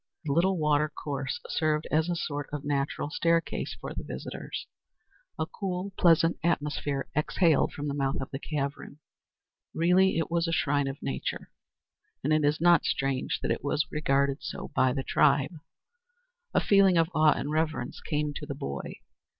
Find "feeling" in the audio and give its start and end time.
16.59-16.97